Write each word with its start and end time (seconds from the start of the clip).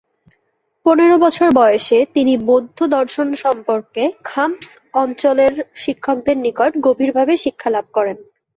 পনেরো 0.85 1.15
বছর 1.17 1.47
বয়সে 1.55 1.99
তিনি 2.15 2.33
বৌদ্ধ 2.47 2.79
দর্শন 2.95 3.27
সম্বন্ধে 3.43 4.03
খাম্স 4.25 4.67
অঞ্চলের 4.95 5.53
শিক্ষকদের 5.75 6.37
নিকট 6.45 6.71
গভীরভাবে 6.85 7.33
শিক্ষালাভ 7.43 7.85
করেন। 7.93 8.17